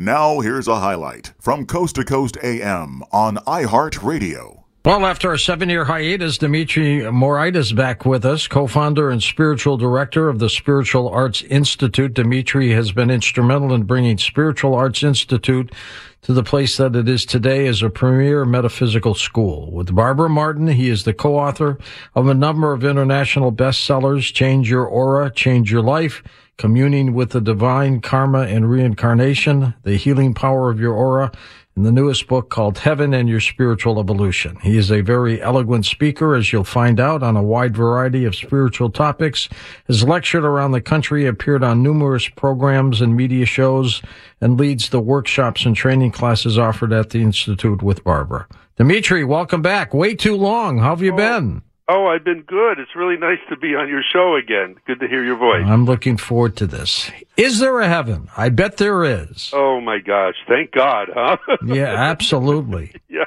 Now, 0.00 0.38
here's 0.38 0.68
a 0.68 0.76
highlight 0.76 1.32
from 1.40 1.66
Coast 1.66 1.96
to 1.96 2.04
Coast 2.04 2.38
AM 2.40 3.02
on 3.10 3.38
iHeartRadio. 3.38 4.57
Well, 4.84 5.04
after 5.04 5.32
a 5.32 5.38
seven 5.38 5.68
year 5.68 5.86
hiatus, 5.86 6.38
Dimitri 6.38 7.00
Moraitis 7.00 7.74
back 7.74 8.06
with 8.06 8.24
us, 8.24 8.46
co 8.46 8.68
founder 8.68 9.10
and 9.10 9.20
spiritual 9.20 9.76
director 9.76 10.28
of 10.28 10.38
the 10.38 10.48
Spiritual 10.48 11.08
Arts 11.08 11.42
Institute. 11.42 12.14
Dimitri 12.14 12.70
has 12.70 12.92
been 12.92 13.10
instrumental 13.10 13.74
in 13.74 13.82
bringing 13.82 14.18
Spiritual 14.18 14.76
Arts 14.76 15.02
Institute 15.02 15.72
to 16.22 16.32
the 16.32 16.44
place 16.44 16.76
that 16.76 16.94
it 16.94 17.08
is 17.08 17.26
today 17.26 17.66
as 17.66 17.82
a 17.82 17.90
premier 17.90 18.44
metaphysical 18.44 19.14
school. 19.14 19.72
With 19.72 19.94
Barbara 19.94 20.28
Martin, 20.28 20.68
he 20.68 20.88
is 20.88 21.02
the 21.02 21.12
co-author 21.12 21.76
of 22.14 22.28
a 22.28 22.34
number 22.34 22.72
of 22.72 22.84
international 22.84 23.50
bestsellers, 23.50 24.32
Change 24.32 24.70
Your 24.70 24.86
Aura, 24.86 25.28
Change 25.28 25.72
Your 25.72 25.82
Life, 25.82 26.22
Communing 26.56 27.14
with 27.14 27.30
the 27.30 27.40
Divine, 27.40 28.00
Karma 28.00 28.42
and 28.42 28.70
Reincarnation, 28.70 29.74
The 29.82 29.96
Healing 29.96 30.34
Power 30.34 30.70
of 30.70 30.80
Your 30.80 30.94
Aura, 30.94 31.32
and 31.78 31.86
the 31.86 31.92
newest 31.92 32.26
book 32.26 32.50
called 32.50 32.76
Heaven 32.76 33.14
and 33.14 33.28
Your 33.28 33.38
Spiritual 33.38 34.00
Evolution. 34.00 34.56
He 34.62 34.76
is 34.76 34.90
a 34.90 35.00
very 35.00 35.40
eloquent 35.40 35.86
speaker, 35.86 36.34
as 36.34 36.52
you'll 36.52 36.64
find 36.64 36.98
out, 36.98 37.22
on 37.22 37.36
a 37.36 37.42
wide 37.42 37.76
variety 37.76 38.24
of 38.24 38.34
spiritual 38.34 38.90
topics, 38.90 39.48
has 39.86 40.02
lectured 40.02 40.44
around 40.44 40.72
the 40.72 40.80
country, 40.80 41.24
appeared 41.24 41.62
on 41.62 41.80
numerous 41.80 42.26
programs 42.26 43.00
and 43.00 43.16
media 43.16 43.46
shows, 43.46 44.02
and 44.40 44.58
leads 44.58 44.88
the 44.88 44.98
workshops 44.98 45.64
and 45.64 45.76
training 45.76 46.10
classes 46.10 46.58
offered 46.58 46.92
at 46.92 47.10
the 47.10 47.22
Institute 47.22 47.80
with 47.80 48.02
Barbara. 48.02 48.48
Dimitri, 48.76 49.22
welcome 49.22 49.62
back. 49.62 49.94
Way 49.94 50.16
too 50.16 50.34
long. 50.34 50.78
How 50.78 50.90
have 50.90 51.02
you 51.02 51.14
oh. 51.14 51.16
been? 51.16 51.62
Oh, 51.90 52.06
I've 52.06 52.22
been 52.22 52.42
good. 52.42 52.78
It's 52.78 52.94
really 52.94 53.16
nice 53.16 53.38
to 53.48 53.56
be 53.56 53.74
on 53.74 53.88
your 53.88 54.02
show 54.12 54.36
again. 54.36 54.76
Good 54.86 55.00
to 55.00 55.08
hear 55.08 55.24
your 55.24 55.38
voice. 55.38 55.64
I'm 55.64 55.86
looking 55.86 56.18
forward 56.18 56.54
to 56.58 56.66
this. 56.66 57.10
Is 57.38 57.60
there 57.60 57.80
a 57.80 57.88
heaven? 57.88 58.28
I 58.36 58.50
bet 58.50 58.76
there 58.76 59.04
is. 59.04 59.50
Oh 59.54 59.80
my 59.80 59.98
gosh. 59.98 60.34
Thank 60.46 60.72
God, 60.72 61.08
huh? 61.14 61.38
yeah, 61.64 61.94
absolutely. 61.94 62.94
yeah. 63.08 63.24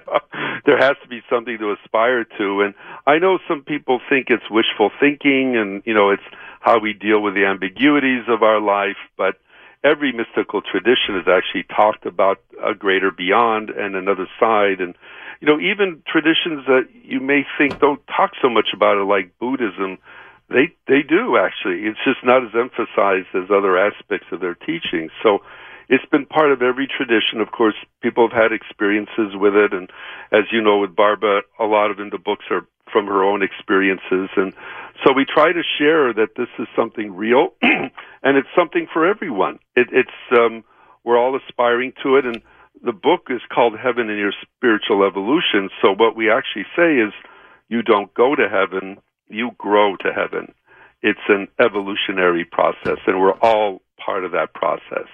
There 0.67 0.77
has 0.77 0.95
to 1.01 1.07
be 1.09 1.22
something 1.27 1.57
to 1.57 1.72
aspire 1.72 2.23
to. 2.38 2.61
And 2.61 2.75
I 3.07 3.17
know 3.17 3.39
some 3.47 3.63
people 3.63 3.99
think 4.07 4.27
it's 4.29 4.47
wishful 4.51 4.91
thinking 4.99 5.57
and, 5.57 5.81
you 5.85 5.95
know, 5.95 6.11
it's 6.11 6.22
how 6.59 6.78
we 6.78 6.93
deal 6.93 7.19
with 7.19 7.33
the 7.33 7.45
ambiguities 7.45 8.25
of 8.28 8.43
our 8.43 8.61
life, 8.61 8.97
but 9.17 9.39
every 9.83 10.11
mystical 10.11 10.61
tradition 10.61 11.16
has 11.16 11.28
actually 11.28 11.63
talked 11.63 12.05
about 12.05 12.39
a 12.63 12.75
greater 12.75 13.09
beyond 13.09 13.72
and 13.72 13.95
another 13.95 14.28
side 14.39 14.79
and 14.79 14.93
you 15.41 15.47
know, 15.47 15.59
even 15.59 16.03
traditions 16.06 16.66
that 16.68 16.88
you 17.03 17.19
may 17.19 17.46
think 17.57 17.79
don't 17.79 18.00
talk 18.06 18.31
so 18.41 18.50
much 18.50 18.69
about 18.74 18.97
it, 18.97 19.06
like 19.06 19.38
Buddhism, 19.40 19.97
they 20.50 20.69
they 20.88 21.02
do 21.02 21.35
actually. 21.35 21.90
It's 21.90 22.00
just 22.06 22.24
not 22.24 22.44
as 22.46 22.53
emphasized 22.53 23.34
as 23.34 23.50
other 23.50 23.78
aspects 23.78 24.28
of 24.31 24.40
their 24.40 24.53
teaching. 24.53 25.09
So 25.24 25.40
it's 25.90 26.06
been 26.06 26.28
part 26.28 26.52
of 26.52 26.62
every 26.62 26.88
tradition. 26.88 27.41
Of 27.41 27.52
course, 27.52 27.75
people 28.02 28.29
have 28.29 28.38
had 28.38 28.52
experiences 28.53 29.34
with 29.34 29.56
it, 29.56 29.74
and 29.74 29.90
as 30.31 30.46
you 30.52 30.62
know, 30.62 30.78
with 30.78 30.96
Barbara, 30.96 31.41
a 31.59 31.66
lot 31.66 31.90
of 31.90 32.00
in 32.00 32.12
the 32.12 32.19
books 32.19 32.46
are 32.52 32.68
from 32.94 33.08
her 33.08 33.23
own 33.23 33.41
experiences, 33.41 34.29
and 34.35 34.53
so 35.03 35.13
we 35.13 35.25
try 35.25 35.52
to 35.52 35.63
share 35.79 36.13
that 36.13 36.35
this 36.35 36.50
is 36.59 36.68
something 36.75 37.16
real, 37.16 37.53
and 37.62 38.38
it's 38.38 38.50
something 38.56 38.85
for 38.94 39.08
everyone. 39.08 39.58
It, 39.75 39.88
it's 39.91 40.38
um, 40.38 40.63
we're 41.03 41.18
all 41.18 41.35
aspiring 41.35 41.94
to 42.03 42.18
it, 42.18 42.25
and 42.25 42.41
the 42.83 42.91
book 42.91 43.27
is 43.29 43.41
called 43.53 43.77
Heaven 43.77 44.09
in 44.09 44.17
Your 44.17 44.33
Spiritual 44.57 45.03
Evolution. 45.05 45.69
So 45.81 45.91
what 45.91 46.15
we 46.15 46.31
actually 46.31 46.65
say 46.75 46.95
is 46.95 47.13
you 47.69 47.81
don't 47.81 48.13
go 48.13 48.35
to 48.35 48.49
heaven, 48.49 48.97
you 49.29 49.51
grow 49.57 49.95
to 49.97 50.11
heaven. 50.13 50.53
It's 51.01 51.19
an 51.29 51.47
evolutionary 51.59 52.45
process, 52.45 52.97
and 53.07 53.19
we're 53.19 53.37
all 53.39 53.81
part 54.03 54.25
of 54.25 54.31
that 54.31 54.53
process. 54.53 55.07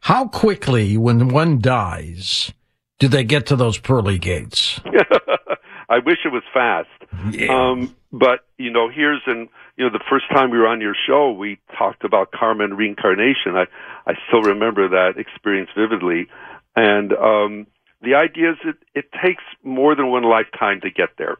How 0.00 0.28
quickly, 0.28 0.96
when 0.96 1.28
one 1.28 1.58
dies, 1.58 2.52
do 2.98 3.08
they 3.08 3.24
get 3.24 3.46
to 3.46 3.56
those 3.56 3.78
pearly 3.78 4.18
gates? 4.18 4.80
I 5.88 5.98
wish 5.98 6.18
it 6.24 6.32
was 6.32 6.42
fast. 6.54 6.88
Yeah. 7.32 7.52
Um, 7.52 7.96
but, 8.12 8.46
you 8.58 8.70
know, 8.70 8.88
here's 8.88 9.22
an, 9.26 9.48
you 9.76 9.84
know, 9.84 9.90
the 9.90 10.04
first 10.08 10.26
time 10.30 10.50
we 10.50 10.58
were 10.58 10.68
on 10.68 10.80
your 10.80 10.94
show, 11.06 11.32
we 11.32 11.58
talked 11.76 12.04
about 12.04 12.30
karma 12.30 12.64
and 12.64 12.78
reincarnation. 12.78 13.56
I, 13.56 13.66
I 14.06 14.14
still 14.28 14.42
remember 14.42 14.88
that 14.88 15.18
experience 15.18 15.70
vividly. 15.76 16.28
And 16.76 17.12
um, 17.12 17.66
the 18.02 18.14
idea 18.14 18.52
is 18.52 18.58
that 18.64 18.76
it 18.94 19.06
takes 19.24 19.44
more 19.62 19.94
than 19.94 20.10
one 20.10 20.24
lifetime 20.24 20.80
to 20.82 20.90
get 20.90 21.10
there. 21.18 21.38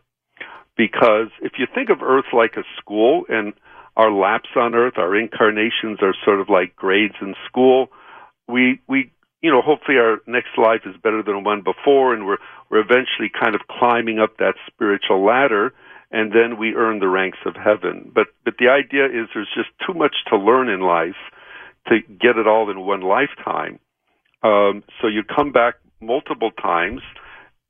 Because 0.76 1.28
if 1.42 1.52
you 1.58 1.66
think 1.74 1.90
of 1.90 2.02
Earth 2.02 2.32
like 2.32 2.56
a 2.56 2.64
school 2.78 3.24
and 3.28 3.52
our 3.96 4.10
laps 4.10 4.48
on 4.56 4.74
Earth, 4.74 4.94
our 4.96 5.14
incarnations 5.16 5.98
are 6.00 6.14
sort 6.24 6.40
of 6.40 6.48
like 6.48 6.76
grades 6.76 7.14
in 7.20 7.34
school, 7.46 7.88
we, 8.48 8.80
we, 8.88 9.12
you 9.42 9.50
know, 9.50 9.62
hopefully 9.62 9.98
our 9.98 10.18
next 10.26 10.56
life 10.56 10.82
is 10.86 10.96
better 11.02 11.22
than 11.22 11.34
the 11.34 11.40
one 11.40 11.62
before 11.62 12.14
and 12.14 12.26
we're, 12.26 12.38
we're 12.70 12.80
eventually 12.80 13.30
kind 13.30 13.54
of 13.54 13.62
climbing 13.68 14.18
up 14.18 14.36
that 14.38 14.54
spiritual 14.66 15.24
ladder 15.24 15.72
and 16.10 16.32
then 16.32 16.58
we 16.58 16.74
earn 16.74 16.98
the 16.98 17.08
ranks 17.08 17.38
of 17.46 17.54
heaven. 17.56 18.10
But, 18.14 18.28
but 18.44 18.54
the 18.58 18.68
idea 18.68 19.06
is 19.06 19.28
there's 19.32 19.52
just 19.54 19.70
too 19.86 19.94
much 19.94 20.14
to 20.28 20.36
learn 20.36 20.68
in 20.68 20.80
life 20.80 21.20
to 21.88 22.00
get 22.00 22.36
it 22.36 22.46
all 22.46 22.70
in 22.70 22.80
one 22.80 23.02
lifetime. 23.02 23.78
Um, 24.42 24.82
so 25.00 25.06
you 25.06 25.22
come 25.24 25.52
back 25.52 25.74
multiple 26.00 26.50
times 26.50 27.02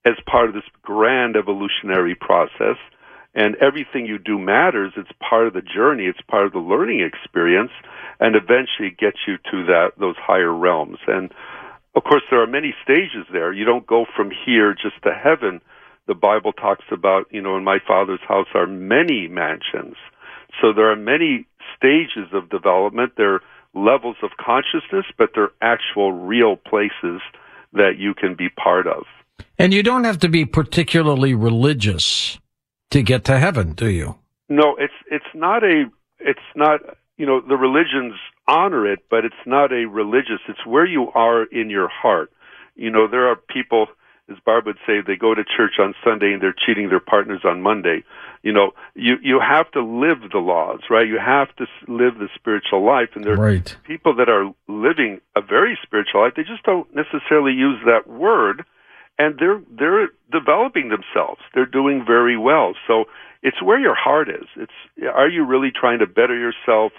as 0.05 0.15
part 0.27 0.49
of 0.49 0.55
this 0.55 0.65
grand 0.83 1.37
evolutionary 1.37 2.15
process, 2.15 2.77
and 3.35 3.55
everything 3.57 4.07
you 4.07 4.19
do 4.19 4.39
matters. 4.39 4.93
It's 4.97 5.11
part 5.21 5.47
of 5.47 5.53
the 5.53 5.63
journey. 5.63 6.05
It's 6.05 6.21
part 6.29 6.47
of 6.47 6.53
the 6.53 6.59
learning 6.59 7.01
experience, 7.01 7.71
and 8.19 8.35
eventually 8.35 8.91
gets 8.91 9.19
you 9.27 9.37
to 9.51 9.67
that 9.67 9.93
those 9.99 10.17
higher 10.19 10.53
realms. 10.53 10.99
And 11.07 11.33
of 11.95 12.05
course, 12.05 12.23
there 12.31 12.43
are 12.43 12.47
many 12.47 12.75
stages 12.83 13.27
there. 13.33 13.53
You 13.53 13.65
don't 13.65 13.87
go 13.87 14.07
from 14.17 14.31
here 14.31 14.75
just 14.75 15.03
to 15.03 15.13
heaven. 15.13 15.61
The 16.07 16.15
Bible 16.15 16.53
talks 16.53 16.85
about, 16.91 17.27
you 17.31 17.43
know, 17.43 17.57
in 17.57 17.65
my 17.65 17.79
Father's 17.87 18.21
house 18.27 18.49
are 18.55 18.67
many 18.67 19.29
mansions. 19.29 19.97
So 20.61 20.73
there 20.73 20.91
are 20.91 20.97
many 20.97 21.47
stages 21.77 22.33
of 22.33 22.49
development. 22.51 23.13
There 23.17 23.41
levels 23.75 24.17
of 24.23 24.31
consciousness, 24.39 25.07
but 25.17 25.31
they're 25.35 25.53
actual 25.63 26.13
real 26.13 26.57
places 26.57 27.21
that 27.73 27.93
you 27.99 28.15
can 28.15 28.35
be 28.35 28.49
part 28.49 28.87
of. 28.87 29.05
And 29.59 29.73
you 29.73 29.83
don't 29.83 30.05
have 30.05 30.19
to 30.21 30.29
be 30.29 30.45
particularly 30.45 31.35
religious 31.35 32.39
to 32.91 33.03
get 33.03 33.25
to 33.25 33.39
heaven, 33.39 33.73
do 33.73 33.89
you? 33.89 34.17
No, 34.49 34.77
it's 34.79 34.95
it's 35.11 35.33
not 35.35 35.63
a 35.63 35.85
it's 36.19 36.41
not 36.57 36.81
you 37.17 37.27
know 37.27 37.41
the 37.41 37.57
religions 37.57 38.15
honor 38.49 38.91
it, 38.91 39.01
but 39.09 39.25
it's 39.25 39.47
not 39.47 39.73
a 39.73 39.87
religious. 39.87 40.41
It's 40.49 40.67
where 40.67 40.87
you 40.87 41.09
are 41.15 41.45
in 41.45 41.71
your 41.71 41.89
heart. 41.89 42.33
You 42.75 42.91
know, 42.91 43.07
there 43.07 43.29
are 43.29 43.37
people, 43.37 43.87
as 44.29 44.37
Barb 44.45 44.67
would 44.67 44.79
say, 44.87 45.01
they 45.07 45.17
go 45.17 45.35
to 45.35 45.45
church 45.45 45.75
on 45.79 45.95
Sunday 46.05 46.33
and 46.33 46.43
they're 46.43 46.55
cheating 46.67 46.89
their 46.89 47.01
partners 47.01 47.43
on 47.45 47.63
Monday. 47.63 48.03
You 48.43 48.53
know, 48.53 48.73
you 48.95 49.17
you 49.23 49.39
have 49.39 49.71
to 49.73 49.83
live 49.83 50.31
the 50.33 50.39
laws, 50.39 50.81
right? 50.89 51.07
You 51.07 51.19
have 51.19 51.55
to 51.57 51.67
live 51.89 52.15
the 52.19 52.29
spiritual 52.35 52.85
life, 52.85 53.11
and 53.15 53.23
there 53.23 53.35
are 53.35 53.55
right. 53.55 53.77
people 53.85 54.17
that 54.17 54.31
are 54.31 54.51
living 54.67 55.21
a 55.37 55.43
very 55.43 55.79
spiritual 55.83 56.23
life. 56.23 56.35
They 56.37 56.45
just 56.45 56.63
don't 56.63 56.89
necessarily 56.95 57.53
use 57.53 57.79
that 57.85 58.09
word, 58.09 58.65
and 59.19 59.39
they're 59.39 59.61
they're 59.71 60.09
developing 60.33 60.89
themselves. 60.89 61.43
They're 61.55 61.67
doing 61.67 62.05
very 62.07 62.39
well. 62.39 62.73
So 62.87 63.05
it's 63.43 63.63
where 63.63 63.79
your 63.79 63.95
heart 63.95 64.31
is. 64.31 64.47
It's 64.57 64.73
are 65.15 65.29
you 65.29 65.45
really 65.45 65.71
trying 65.71 65.99
to 65.99 66.07
better 66.07 66.37
yourself? 66.37 66.93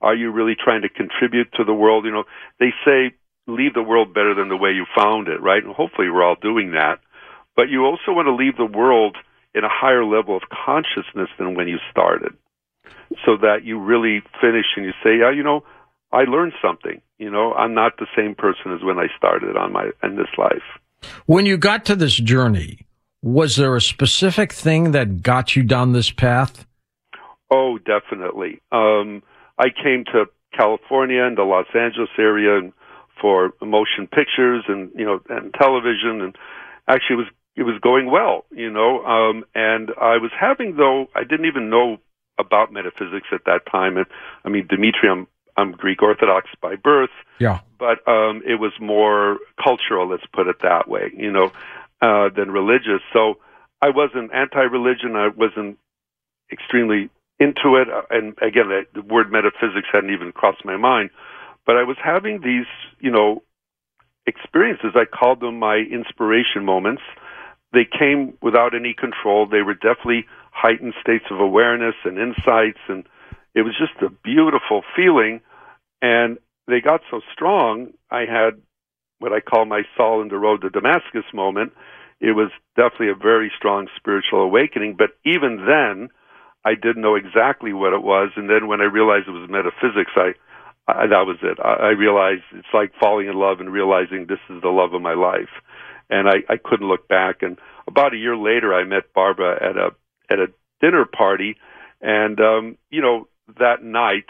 Are 0.00 0.14
you 0.14 0.32
really 0.32 0.56
trying 0.56 0.82
to 0.82 0.88
contribute 0.88 1.52
to 1.54 1.64
the 1.64 1.74
world? 1.74 2.06
You 2.06 2.12
know, 2.12 2.24
they 2.58 2.72
say 2.84 3.14
leave 3.46 3.74
the 3.74 3.82
world 3.82 4.12
better 4.12 4.34
than 4.34 4.48
the 4.48 4.56
way 4.56 4.72
you 4.72 4.84
found 4.96 5.28
it, 5.28 5.40
right? 5.40 5.64
And 5.64 5.74
hopefully 5.74 6.10
we're 6.10 6.24
all 6.24 6.36
doing 6.40 6.72
that. 6.72 6.98
But 7.56 7.68
you 7.68 7.84
also 7.84 8.12
want 8.12 8.26
to 8.26 8.34
leave 8.34 8.56
the 8.56 8.66
world 8.66 9.16
in 9.58 9.64
a 9.64 9.68
higher 9.68 10.04
level 10.04 10.36
of 10.36 10.42
consciousness 10.48 11.28
than 11.38 11.54
when 11.54 11.66
you 11.68 11.78
started. 11.90 12.32
So 13.26 13.36
that 13.38 13.64
you 13.64 13.80
really 13.80 14.22
finish 14.40 14.66
and 14.76 14.84
you 14.84 14.92
say, 15.02 15.18
yeah, 15.18 15.32
you 15.32 15.42
know, 15.42 15.64
I 16.12 16.22
learned 16.22 16.52
something. 16.62 17.00
You 17.18 17.30
know, 17.30 17.52
I'm 17.54 17.74
not 17.74 17.96
the 17.98 18.06
same 18.16 18.34
person 18.34 18.72
as 18.72 18.82
when 18.84 18.98
I 18.98 19.06
started 19.16 19.56
on 19.56 19.72
my 19.72 19.90
in 20.02 20.16
this 20.16 20.28
life. 20.38 20.62
When 21.26 21.44
you 21.44 21.56
got 21.56 21.84
to 21.86 21.96
this 21.96 22.14
journey, 22.14 22.86
was 23.22 23.56
there 23.56 23.74
a 23.74 23.80
specific 23.80 24.52
thing 24.52 24.92
that 24.92 25.22
got 25.22 25.56
you 25.56 25.62
down 25.62 25.92
this 25.92 26.10
path? 26.10 26.66
Oh, 27.50 27.78
definitely. 27.78 28.60
Um, 28.70 29.22
I 29.58 29.68
came 29.70 30.04
to 30.12 30.26
California 30.56 31.24
and 31.24 31.36
the 31.36 31.42
Los 31.42 31.66
Angeles 31.74 32.10
area 32.18 32.70
for 33.20 33.52
motion 33.60 34.06
pictures 34.06 34.64
and 34.68 34.90
you 34.94 35.04
know 35.04 35.20
and 35.28 35.52
television, 35.54 36.20
and 36.20 36.36
actually 36.86 37.14
it 37.14 37.16
was 37.16 37.32
it 37.58 37.64
was 37.64 37.78
going 37.80 38.10
well, 38.10 38.44
you 38.50 38.70
know. 38.70 39.04
Um, 39.04 39.44
and 39.54 39.90
I 40.00 40.18
was 40.18 40.30
having 40.38 40.76
though 40.76 41.08
I 41.14 41.24
didn't 41.24 41.46
even 41.46 41.68
know 41.68 41.98
about 42.38 42.72
metaphysics 42.72 43.28
at 43.32 43.44
that 43.46 43.62
time. 43.70 43.96
And 43.96 44.06
I 44.44 44.48
mean, 44.48 44.66
Dimitri, 44.68 45.08
I'm 45.10 45.26
I'm 45.56 45.72
Greek 45.72 46.02
Orthodox 46.02 46.48
by 46.62 46.76
birth. 46.76 47.10
Yeah. 47.40 47.60
But 47.78 48.06
um, 48.06 48.42
it 48.46 48.60
was 48.60 48.72
more 48.80 49.38
cultural, 49.62 50.08
let's 50.08 50.26
put 50.32 50.46
it 50.46 50.56
that 50.62 50.88
way, 50.88 51.10
you 51.16 51.32
know, 51.32 51.50
uh, 52.00 52.28
than 52.34 52.52
religious. 52.52 53.02
So 53.12 53.38
I 53.82 53.90
wasn't 53.90 54.32
anti-religion. 54.32 55.16
I 55.16 55.28
wasn't 55.28 55.78
extremely 56.52 57.10
into 57.40 57.76
it. 57.76 57.88
And 58.10 58.36
again, 58.40 58.68
the 58.94 59.02
word 59.02 59.32
metaphysics 59.32 59.88
hadn't 59.92 60.10
even 60.10 60.32
crossed 60.32 60.64
my 60.64 60.76
mind. 60.76 61.10
But 61.66 61.76
I 61.76 61.82
was 61.82 61.96
having 62.02 62.40
these, 62.40 62.66
you 63.00 63.10
know, 63.10 63.42
experiences. 64.26 64.92
I 64.94 65.04
called 65.04 65.40
them 65.40 65.58
my 65.58 65.76
inspiration 65.76 66.64
moments. 66.64 67.02
They 67.72 67.84
came 67.84 68.36
without 68.42 68.74
any 68.74 68.94
control. 68.94 69.46
They 69.46 69.62
were 69.62 69.74
definitely 69.74 70.26
heightened 70.50 70.94
states 71.00 71.26
of 71.30 71.40
awareness 71.40 71.94
and 72.04 72.18
insights. 72.18 72.78
And 72.88 73.04
it 73.54 73.62
was 73.62 73.74
just 73.78 74.02
a 74.02 74.10
beautiful 74.10 74.82
feeling. 74.96 75.40
And 76.00 76.38
they 76.66 76.80
got 76.80 77.02
so 77.10 77.20
strong, 77.32 77.92
I 78.10 78.20
had 78.20 78.60
what 79.18 79.32
I 79.32 79.40
call 79.40 79.64
my 79.64 79.82
Saul 79.96 80.22
in 80.22 80.28
the 80.28 80.38
road 80.38 80.62
to 80.62 80.70
Damascus 80.70 81.24
moment. 81.34 81.72
It 82.20 82.32
was 82.32 82.50
definitely 82.76 83.10
a 83.10 83.14
very 83.14 83.50
strong 83.56 83.88
spiritual 83.96 84.42
awakening. 84.42 84.96
But 84.96 85.10
even 85.24 85.64
then, 85.66 86.10
I 86.64 86.74
didn't 86.74 87.02
know 87.02 87.14
exactly 87.14 87.72
what 87.72 87.92
it 87.92 88.02
was, 88.02 88.30
and 88.36 88.50
then 88.50 88.66
when 88.66 88.80
I 88.80 88.84
realized 88.84 89.28
it 89.28 89.32
was 89.32 89.48
metaphysics, 89.48 90.12
I, 90.16 90.34
I 90.86 91.06
that 91.06 91.26
was 91.26 91.38
it. 91.42 91.58
I, 91.64 91.74
I 91.74 91.88
realized 91.90 92.42
it's 92.52 92.74
like 92.74 92.92
falling 93.00 93.28
in 93.28 93.34
love 93.34 93.60
and 93.60 93.72
realizing 93.72 94.26
this 94.26 94.42
is 94.50 94.60
the 94.60 94.68
love 94.68 94.92
of 94.92 95.00
my 95.00 95.14
life, 95.14 95.48
and 96.10 96.28
I, 96.28 96.52
I 96.52 96.56
couldn't 96.56 96.88
look 96.88 97.08
back. 97.08 97.42
And 97.42 97.58
about 97.86 98.14
a 98.14 98.16
year 98.16 98.36
later, 98.36 98.74
I 98.74 98.84
met 98.84 99.12
Barbara 99.14 99.56
at 99.62 99.76
a 99.76 99.90
at 100.30 100.38
a 100.38 100.52
dinner 100.80 101.04
party, 101.04 101.56
and 102.00 102.40
um, 102.40 102.78
you 102.90 103.00
know 103.00 103.28
that 103.58 103.82
night, 103.82 104.28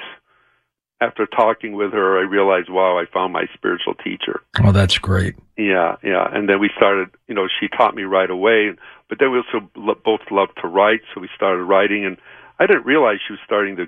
after 1.00 1.26
talking 1.26 1.72
with 1.72 1.92
her, 1.92 2.18
I 2.18 2.22
realized, 2.22 2.68
wow, 2.70 2.98
I 2.98 3.04
found 3.12 3.32
my 3.32 3.46
spiritual 3.54 3.94
teacher. 3.94 4.40
Oh, 4.62 4.72
that's 4.72 4.98
great. 4.98 5.34
Yeah, 5.56 5.96
yeah. 6.02 6.26
And 6.32 6.48
then 6.48 6.60
we 6.60 6.70
started, 6.76 7.10
you 7.26 7.34
know, 7.34 7.46
she 7.60 7.68
taught 7.68 7.94
me 7.94 8.02
right 8.02 8.30
away. 8.30 8.70
But 9.08 9.18
then 9.18 9.32
we 9.32 9.38
also 9.38 9.68
lo- 9.76 9.98
both 10.04 10.20
loved 10.30 10.52
to 10.62 10.68
write, 10.68 11.00
so 11.14 11.20
we 11.20 11.28
started 11.34 11.62
writing. 11.64 12.04
And 12.04 12.16
I 12.58 12.66
didn't 12.66 12.84
realize 12.84 13.16
she 13.26 13.32
was 13.32 13.40
starting 13.44 13.76
to 13.76 13.86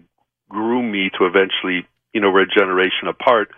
groom 0.49 0.91
me 0.91 1.11
to 1.19 1.27
eventually, 1.27 1.87
you 2.13 2.21
know, 2.21 2.31
we're 2.31 2.43
a 2.43 2.49
generation 2.49 3.07
apart, 3.09 3.51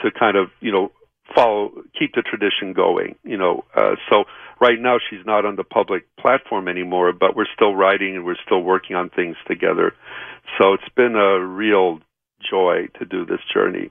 to 0.00 0.10
kind 0.10 0.36
of, 0.36 0.48
you 0.60 0.72
know, 0.72 0.92
follow, 1.34 1.70
keep 1.98 2.14
the 2.14 2.22
tradition 2.22 2.72
going, 2.72 3.16
you 3.24 3.36
know. 3.36 3.64
Uh, 3.74 3.96
so 4.10 4.24
right 4.60 4.80
now 4.80 4.98
she's 4.98 5.24
not 5.26 5.44
on 5.44 5.56
the 5.56 5.64
public 5.64 6.04
platform 6.16 6.68
anymore, 6.68 7.12
but 7.12 7.36
we're 7.36 7.46
still 7.54 7.74
writing 7.74 8.16
and 8.16 8.24
we're 8.24 8.36
still 8.44 8.62
working 8.62 8.96
on 8.96 9.10
things 9.10 9.36
together. 9.46 9.94
So 10.58 10.74
it's 10.74 10.88
been 10.96 11.16
a 11.16 11.38
real 11.44 12.00
joy 12.50 12.88
to 12.98 13.04
do 13.04 13.26
this 13.26 13.40
journey. 13.52 13.90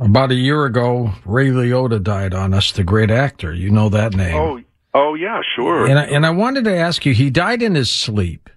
About 0.00 0.30
a 0.30 0.34
year 0.34 0.64
ago, 0.64 1.12
Ray 1.26 1.48
Liotta 1.48 2.02
died 2.02 2.32
on 2.32 2.54
us, 2.54 2.72
the 2.72 2.82
great 2.82 3.10
actor. 3.10 3.52
You 3.52 3.70
know 3.70 3.90
that 3.90 4.14
name. 4.14 4.34
Oh, 4.34 4.60
oh 4.94 5.14
yeah, 5.14 5.42
sure. 5.54 5.86
And 5.86 5.98
I, 5.98 6.04
and 6.04 6.24
I 6.24 6.30
wanted 6.30 6.64
to 6.64 6.74
ask 6.74 7.04
you, 7.04 7.12
he 7.12 7.28
died 7.28 7.62
in 7.62 7.74
his 7.74 7.90
sleep. 7.90 8.48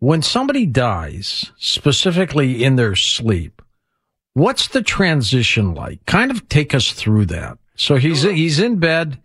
When 0.00 0.22
somebody 0.22 0.66
dies, 0.66 1.52
specifically 1.56 2.64
in 2.64 2.74
their 2.74 2.96
sleep, 2.96 3.62
what's 4.32 4.66
the 4.66 4.82
transition 4.82 5.72
like? 5.72 6.04
Kind 6.06 6.32
of 6.32 6.48
take 6.48 6.74
us 6.74 6.90
through 6.90 7.26
that. 7.26 7.58
So 7.76 7.94
he's 7.94 8.22
he's 8.22 8.58
in 8.58 8.80
bed, 8.80 9.20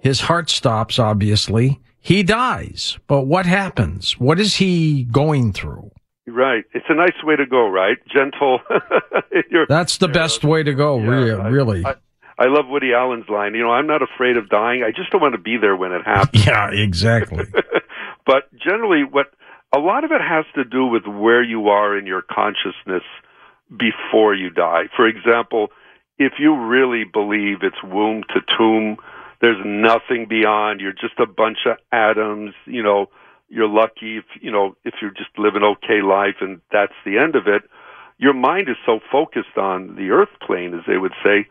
his 0.00 0.20
heart 0.20 0.50
stops. 0.50 0.98
Obviously, 0.98 1.80
he 2.00 2.22
dies. 2.22 2.98
But 3.06 3.22
what 3.22 3.46
happens? 3.46 4.20
What 4.20 4.38
is 4.38 4.56
he 4.56 5.04
going 5.04 5.54
through? 5.54 5.90
Right. 6.30 6.64
It's 6.72 6.86
a 6.88 6.94
nice 6.94 7.16
way 7.24 7.36
to 7.36 7.46
go, 7.46 7.68
right? 7.68 7.96
Gentle. 8.12 8.60
That's 9.68 9.98
the 9.98 10.08
best 10.08 10.44
way 10.44 10.62
to 10.62 10.74
go, 10.74 10.98
Yeah, 10.98 11.08
re- 11.08 11.32
I- 11.32 11.48
really. 11.48 11.84
I, 11.84 11.94
I 12.38 12.46
love 12.46 12.66
Woody 12.68 12.92
Allen's 12.92 13.28
line. 13.28 13.54
You 13.54 13.62
know, 13.62 13.70
I'm 13.72 13.86
not 13.86 14.00
afraid 14.02 14.36
of 14.36 14.48
dying. 14.48 14.84
I 14.84 14.90
just 14.90 15.10
don't 15.10 15.20
want 15.20 15.34
to 15.34 15.40
be 15.40 15.56
there 15.60 15.74
when 15.74 15.92
it 15.92 16.02
happens. 16.04 16.46
yeah, 16.46 16.70
exactly. 16.70 17.44
but 18.26 18.48
generally, 18.56 19.02
what 19.02 19.26
a 19.74 19.78
lot 19.80 20.04
of 20.04 20.12
it 20.12 20.20
has 20.20 20.44
to 20.54 20.64
do 20.64 20.86
with 20.86 21.04
where 21.06 21.42
you 21.42 21.68
are 21.68 21.98
in 21.98 22.06
your 22.06 22.22
consciousness 22.22 23.02
before 23.76 24.34
you 24.34 24.50
die. 24.50 24.84
For 24.96 25.06
example, 25.06 25.68
if 26.18 26.34
you 26.38 26.56
really 26.56 27.04
believe 27.04 27.58
it's 27.62 27.82
womb 27.82 28.22
to 28.34 28.40
tomb, 28.56 28.96
there's 29.40 29.60
nothing 29.64 30.26
beyond. 30.28 30.80
You're 30.80 30.92
just 30.92 31.18
a 31.18 31.26
bunch 31.26 31.58
of 31.66 31.76
atoms. 31.92 32.54
You 32.66 32.82
know, 32.82 33.06
you're 33.48 33.68
lucky 33.68 34.18
if 34.18 34.24
you 34.40 34.50
know 34.50 34.76
if 34.84 34.94
you 35.02 35.10
just 35.10 35.30
live 35.38 35.54
an 35.54 35.64
okay 35.64 36.02
life 36.02 36.36
and 36.40 36.60
that's 36.72 36.94
the 37.04 37.18
end 37.18 37.36
of 37.36 37.46
it. 37.46 37.62
Your 38.18 38.34
mind 38.34 38.68
is 38.68 38.76
so 38.84 38.98
focused 39.12 39.56
on 39.56 39.94
the 39.94 40.10
earth 40.10 40.34
plane, 40.44 40.74
as 40.74 40.80
they 40.88 40.98
would 40.98 41.14
say. 41.22 41.46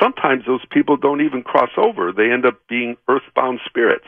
Sometimes 0.00 0.44
those 0.46 0.64
people 0.70 0.96
don't 0.96 1.20
even 1.20 1.42
cross 1.42 1.70
over. 1.76 2.12
They 2.12 2.30
end 2.30 2.46
up 2.46 2.60
being 2.68 2.96
earthbound 3.08 3.58
spirits, 3.66 4.06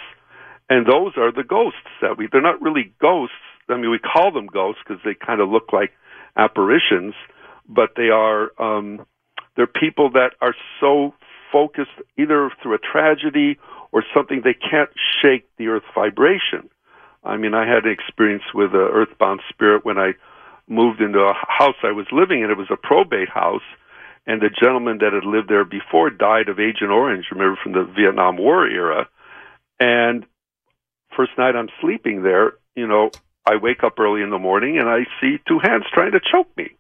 and 0.71 0.87
those 0.87 1.13
are 1.17 1.33
the 1.33 1.43
ghosts 1.43 1.91
that 2.01 2.17
we. 2.17 2.29
They're 2.31 2.41
not 2.41 2.63
really 2.63 2.93
ghosts. 3.01 3.35
I 3.69 3.77
mean, 3.77 3.91
we 3.91 3.99
call 3.99 4.31
them 4.33 4.47
ghosts 4.47 4.81
because 4.87 5.03
they 5.05 5.15
kind 5.15 5.41
of 5.41 5.49
look 5.49 5.73
like 5.73 5.93
apparitions, 6.37 7.15
but 7.69 7.91
they 7.97 8.11
are. 8.11 8.51
um 8.59 9.07
they're 9.57 9.67
people 9.67 10.11
that 10.13 10.33
are 10.41 10.55
so 10.81 11.15
focused 11.53 11.91
either 12.19 12.51
through 12.63 12.75
a 12.75 12.79
tragedy 12.79 13.59
or 13.93 14.03
something 14.15 14.41
they 14.43 14.55
can't 14.55 14.91
shake 15.23 15.47
the 15.59 15.69
earth 15.69 15.85
vibration. 15.95 16.69
I 17.25 17.37
mean, 17.37 17.55
I 17.55 17.67
had 17.67 17.85
an 17.85 17.93
experience 17.93 18.45
with 18.55 18.75
an 18.75 18.81
earthbound 18.93 19.41
spirit 19.49 19.85
when 19.85 19.99
I 19.99 20.13
moved 20.69 21.01
into 21.01 21.21
a 21.21 21.35
house 21.35 21.77
I 21.83 21.93
was 21.93 22.07
living 22.13 22.43
in. 22.43 22.51
It 22.51 22.59
was 22.59 22.71
a 22.71 22.77
probate 22.77 23.29
house, 23.29 23.63
and 24.27 24.41
the 24.41 24.51
gentleman 24.51 24.99
that 24.99 25.13
had 25.13 25.25
lived 25.25 25.49
there 25.49 25.65
before 25.65 26.11
died 26.11 26.49
of 26.49 26.61
Agent 26.61 26.91
Orange, 26.91 27.27
remember 27.31 27.59
from 27.63 27.73
the 27.73 27.85
Vietnam 27.85 28.37
War 28.37 28.67
era. 28.67 29.09
And 29.81 30.27
first 31.17 31.33
night 31.37 31.57
I'm 31.57 31.69
sleeping 31.81 32.23
there, 32.23 32.55
you 32.75 32.87
know, 32.87 33.11
I 33.47 33.57
wake 33.57 33.83
up 33.85 33.99
early 33.99 34.23
in 34.23 34.31
the 34.31 34.39
morning 34.39 34.79
and 34.79 34.89
I 34.89 35.05
see 35.21 35.39
two 35.47 35.59
hands 35.59 35.85
trying 35.93 36.13
to 36.13 36.21
choke 36.21 36.57
me. 36.57 36.71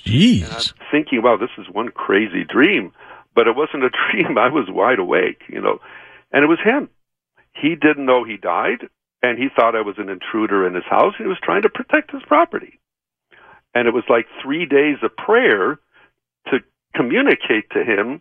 Jeez. 0.00 0.44
And 0.44 0.52
I'm 0.52 0.86
thinking, 0.90 1.22
wow, 1.22 1.36
this 1.36 1.50
is 1.58 1.66
one 1.72 1.88
crazy 1.88 2.44
dream. 2.44 2.92
But 3.34 3.48
it 3.48 3.56
wasn't 3.56 3.84
a 3.84 3.90
dream. 4.12 4.38
I 4.38 4.48
was 4.48 4.66
wide 4.68 4.98
awake, 4.98 5.42
you 5.48 5.60
know. 5.60 5.80
And 6.32 6.44
it 6.44 6.48
was 6.48 6.58
him. 6.62 6.88
He 7.54 7.74
didn't 7.74 8.06
know 8.06 8.24
he 8.24 8.36
died, 8.36 8.88
and 9.22 9.38
he 9.38 9.48
thought 9.54 9.76
I 9.76 9.82
was 9.82 9.96
an 9.98 10.08
intruder 10.08 10.66
in 10.66 10.74
his 10.74 10.84
house. 10.88 11.14
He 11.16 11.24
was 11.24 11.38
trying 11.42 11.62
to 11.62 11.68
protect 11.68 12.10
his 12.10 12.22
property. 12.26 12.80
And 13.74 13.88
it 13.88 13.94
was 13.94 14.04
like 14.08 14.26
three 14.42 14.66
days 14.66 14.96
of 15.02 15.16
prayer 15.16 15.78
to 16.50 16.58
communicate 16.94 17.70
to 17.72 17.84
him, 17.84 18.20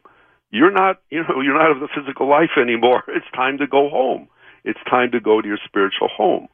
you're 0.51 0.71
not, 0.71 1.01
you 1.09 1.23
know, 1.23 1.41
you're 1.41 1.57
not 1.57 1.71
of 1.71 1.79
the 1.79 1.87
physical 1.93 2.29
life 2.29 2.51
anymore. 2.57 3.03
It's 3.07 3.25
time 3.35 3.57
to 3.57 3.67
go 3.67 3.89
home. 3.89 4.27
It's 4.63 4.79
time 4.89 5.11
to 5.11 5.19
go 5.19 5.41
to 5.41 5.47
your 5.47 5.59
spiritual 5.65 6.07
home. 6.07 6.47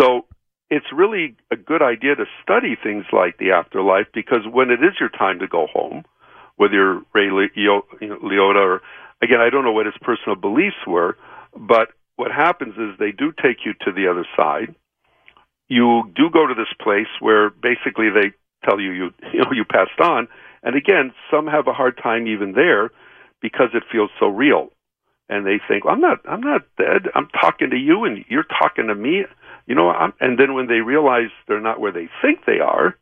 So 0.00 0.24
it's 0.70 0.86
really 0.92 1.36
a 1.50 1.56
good 1.56 1.82
idea 1.82 2.14
to 2.14 2.24
study 2.42 2.76
things 2.82 3.04
like 3.12 3.38
the 3.38 3.52
afterlife 3.52 4.06
because 4.14 4.46
when 4.50 4.70
it 4.70 4.82
is 4.82 4.94
your 5.00 5.08
time 5.08 5.38
to 5.40 5.48
go 5.48 5.66
home, 5.66 6.04
whether 6.56 6.74
you're 6.74 7.02
Ray 7.14 7.28
Liotta 7.28 8.56
or 8.56 8.82
again, 9.22 9.40
I 9.40 9.50
don't 9.50 9.64
know 9.64 9.72
what 9.72 9.86
his 9.86 9.94
personal 10.00 10.36
beliefs 10.36 10.76
were, 10.86 11.16
but 11.56 11.90
what 12.18 12.32
happens 12.32 12.74
is 12.76 12.98
they 12.98 13.12
do 13.12 13.32
take 13.32 13.58
you 13.64 13.74
to 13.84 13.92
the 13.92 14.08
other 14.10 14.26
side. 14.36 14.74
You 15.68 16.10
do 16.16 16.28
go 16.30 16.48
to 16.48 16.54
this 16.54 16.72
place 16.82 17.06
where 17.20 17.48
basically 17.48 18.10
they 18.10 18.32
tell 18.68 18.80
you 18.80 18.90
you 18.90 19.10
you 19.32 19.40
know 19.40 19.52
you 19.52 19.64
passed 19.64 20.00
on, 20.02 20.28
and 20.62 20.76
again, 20.76 21.12
some 21.30 21.46
have 21.46 21.68
a 21.68 21.72
hard 21.72 21.98
time 22.02 22.26
even 22.26 22.52
there 22.52 22.90
because 23.40 23.68
it 23.72 23.84
feels 23.90 24.10
so 24.18 24.26
real, 24.26 24.70
and 25.28 25.46
they 25.46 25.60
think 25.68 25.84
I'm 25.88 26.00
not 26.00 26.18
I'm 26.28 26.40
not 26.40 26.62
dead. 26.76 27.08
I'm 27.14 27.28
talking 27.40 27.70
to 27.70 27.76
you, 27.76 28.04
and 28.04 28.24
you're 28.28 28.42
talking 28.60 28.88
to 28.88 28.94
me. 28.96 29.24
You 29.66 29.76
know, 29.76 29.90
I'm, 29.90 30.12
and 30.18 30.38
then 30.38 30.54
when 30.54 30.66
they 30.66 30.80
realize 30.80 31.30
they're 31.46 31.60
not 31.60 31.78
where 31.78 31.92
they 31.92 32.08
think 32.20 32.46
they 32.46 32.58
are, 32.58 32.96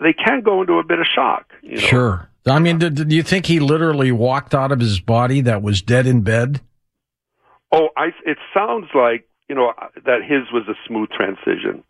they 0.00 0.14
can 0.14 0.40
go 0.42 0.62
into 0.62 0.80
a 0.80 0.84
bit 0.84 0.98
of 0.98 1.06
shock. 1.14 1.46
You 1.62 1.76
know? 1.76 1.86
Sure. 1.86 2.30
I 2.46 2.58
mean, 2.58 2.78
do, 2.78 2.90
do 2.90 3.14
you 3.14 3.22
think 3.22 3.46
he 3.46 3.60
literally 3.60 4.10
walked 4.10 4.54
out 4.54 4.72
of 4.72 4.80
his 4.80 4.98
body 5.00 5.42
that 5.42 5.62
was 5.62 5.82
dead 5.82 6.06
in 6.06 6.22
bed? 6.22 6.60
Oh, 7.72 7.88
I, 7.96 8.08
it 8.24 8.38
sounds 8.54 8.86
like 8.94 9.28
you 9.48 9.54
know 9.54 9.72
that 10.04 10.22
his 10.22 10.50
was 10.52 10.64
a 10.68 10.74
smooth 10.86 11.10
transition. 11.10 11.84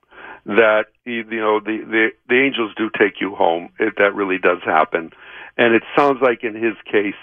That 0.47 0.87
you 1.05 1.25
know 1.25 1.61
the 1.61 1.79
the, 1.85 2.09
the 2.29 2.41
angels 2.41 2.73
do 2.77 2.91
take 2.99 3.21
you 3.21 3.35
home. 3.35 3.71
It, 3.79 3.95
that 3.99 4.15
really 4.15 4.39
does 4.39 4.59
happen, 4.65 5.11
and 5.57 5.75
it 5.75 5.83
sounds 5.97 6.19
like 6.23 6.45
in 6.45 6.55
his 6.55 6.75
case 6.91 7.19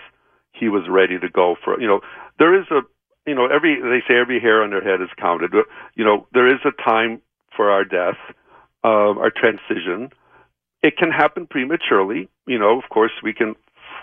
he 0.52 0.70
was 0.70 0.84
ready 0.90 1.20
to 1.20 1.30
go 1.30 1.56
for. 1.64 1.80
You 1.80 1.88
know, 1.88 2.02
there 2.40 2.54
is 2.60 2.66
a 2.72 2.82
you 3.26 3.36
know 3.36 3.48
every 3.48 3.80
they 3.82 4.04
say 4.08 4.20
every 4.20 4.40
hair 4.40 4.62
on 4.64 4.70
their 4.72 4.84
head 4.84 5.02
is 5.02 5.10
counted. 5.18 5.54
You 5.96 6.04
know, 6.06 6.28
there 6.34 6.48
is 6.48 6.60
a 6.66 6.72
time 6.84 7.22
for 7.56 7.72
our 7.72 7.86
death, 7.86 8.18
uh, 8.84 9.18
our 9.18 9.32
transition. 9.32 10.10
It 10.82 10.98
can 10.98 11.12
happen 11.12 11.48
prematurely. 11.48 12.30
You 12.46 12.60
know, 12.60 12.78
of 12.78 12.90
course, 12.90 13.14
we 13.24 13.34
can 13.34 13.56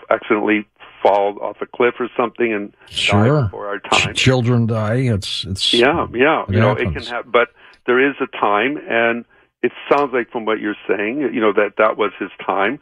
accidentally 0.09 0.65
fall 1.01 1.37
off 1.41 1.57
a 1.61 1.65
cliff 1.65 1.95
or 1.99 2.07
something 2.15 2.53
and 2.53 2.71
die 2.71 2.77
Sure. 2.89 3.41
before 3.43 3.67
our 3.67 3.79
time. 3.79 4.13
Ch- 4.13 4.17
children 4.17 4.67
die. 4.67 4.95
It's 4.95 5.43
it's 5.45 5.73
Yeah, 5.73 6.07
yeah. 6.13 6.43
It 6.43 6.53
you 6.53 6.59
know, 6.59 6.71
it 6.73 6.93
can 6.93 7.03
happen, 7.03 7.31
but 7.31 7.49
there 7.85 7.99
is 7.99 8.15
a 8.21 8.27
time, 8.37 8.77
and 8.87 9.25
it 9.63 9.71
sounds 9.89 10.13
like 10.13 10.31
from 10.31 10.45
what 10.45 10.59
you're 10.59 10.75
saying, 10.87 11.21
you 11.33 11.41
know, 11.41 11.53
that 11.53 11.73
that 11.77 11.97
was 11.97 12.11
his 12.19 12.29
time. 12.45 12.79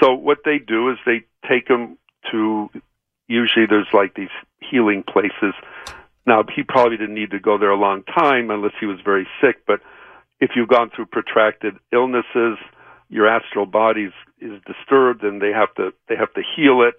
So 0.00 0.14
what 0.14 0.38
they 0.44 0.58
do 0.58 0.90
is 0.90 0.98
they 1.06 1.22
take 1.48 1.68
him 1.68 1.96
to. 2.30 2.70
Usually, 3.28 3.66
there's 3.66 3.86
like 3.92 4.14
these 4.14 4.34
healing 4.58 5.04
places. 5.04 5.54
Now, 6.26 6.42
he 6.54 6.62
probably 6.64 6.96
didn't 6.96 7.14
need 7.14 7.30
to 7.30 7.38
go 7.38 7.58
there 7.58 7.70
a 7.70 7.76
long 7.76 8.02
time 8.04 8.50
unless 8.50 8.72
he 8.80 8.86
was 8.86 8.98
very 9.04 9.26
sick. 9.40 9.64
But 9.66 9.80
if 10.40 10.50
you've 10.56 10.68
gone 10.68 10.90
through 10.94 11.06
protracted 11.06 11.76
illnesses, 11.92 12.58
your 13.08 13.28
astral 13.28 13.66
body 13.66 14.10
is 14.40 14.60
disturbed, 14.66 15.22
and 15.22 15.40
they 15.40 15.50
have 15.52 15.72
to 15.76 15.92
they 16.08 16.16
have 16.16 16.32
to 16.34 16.42
heal 16.56 16.82
it 16.82 16.94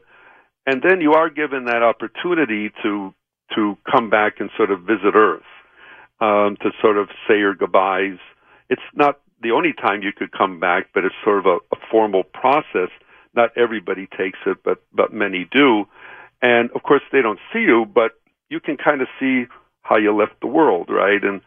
and 0.66 0.82
then 0.88 1.02
you 1.02 1.14
are 1.14 1.30
given 1.30 1.66
that 1.66 1.84
opportunity 1.84 2.72
to 2.84 3.14
to 3.56 3.78
come 3.92 4.10
back 4.10 4.36
and 4.40 4.50
sort 4.56 4.72
of 4.72 4.82
visit 4.82 5.14
Earth, 5.14 5.44
um, 6.22 6.56
to 6.62 6.72
sort 6.82 6.98
of 6.98 7.10
say 7.28 7.38
your 7.38 7.54
goodbyes. 7.54 8.18
It's 8.70 8.82
not 8.96 9.20
the 9.42 9.52
only 9.52 9.74
time 9.74 10.02
you 10.04 10.12
could 10.16 10.32
come 10.32 10.60
back, 10.60 10.88
but 10.94 11.04
it's 11.04 11.16
sort 11.24 11.40
of 11.40 11.46
a, 11.46 11.58
a 11.76 11.80
formal 11.90 12.24
process. 12.24 12.90
Not 13.36 13.50
everybody 13.58 14.08
takes 14.18 14.40
it, 14.46 14.58
but 14.64 14.84
but 14.94 15.14
many 15.14 15.48
do, 15.52 15.86
and 16.42 16.70
of 16.72 16.84
course 16.84 17.02
they 17.12 17.22
don't 17.22 17.40
see 17.52 17.62
you, 17.62 17.86
but 17.86 18.12
you 18.50 18.60
can 18.60 18.78
kind 18.78 19.02
of 19.02 19.08
see 19.20 19.46
how 19.82 19.98
you 19.98 20.16
left 20.16 20.40
the 20.42 20.48
world, 20.48 20.90
right? 20.90 21.24
And 21.24 21.42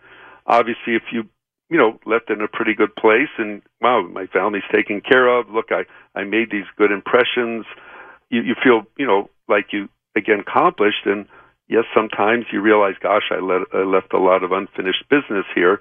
obviously, 0.46 0.96
if 0.96 1.02
you 1.12 1.24
you 1.70 1.78
know 1.78 1.98
left 2.04 2.30
in 2.30 2.40
a 2.40 2.48
pretty 2.48 2.74
good 2.74 2.94
place, 2.96 3.30
and 3.38 3.62
wow, 3.80 4.02
my 4.02 4.26
family's 4.26 4.64
taken 4.72 5.00
care 5.00 5.28
of. 5.28 5.50
Look, 5.50 5.70
I 5.70 5.84
I 6.18 6.24
made 6.24 6.50
these 6.50 6.68
good 6.76 6.90
impressions 6.90 7.64
you, 8.30 8.42
you 8.42 8.54
feel 8.62 8.82
you 8.98 9.06
know 9.06 9.30
like 9.48 9.66
you 9.72 9.88
again 10.16 10.40
accomplished. 10.40 11.06
And 11.06 11.26
yes, 11.68 11.84
sometimes 11.94 12.46
you 12.52 12.60
realize, 12.60 12.94
gosh, 13.02 13.30
I, 13.30 13.40
let, 13.40 13.62
I 13.72 13.84
left 13.84 14.12
a 14.12 14.18
lot 14.18 14.42
of 14.42 14.52
unfinished 14.52 15.04
business 15.10 15.46
here. 15.54 15.80